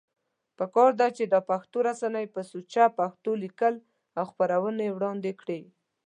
[0.59, 3.75] پکار ده چې دا پښتو رسنۍ په سوچه پښتو ليکل
[4.17, 5.61] او خپرونې وړاندی کړي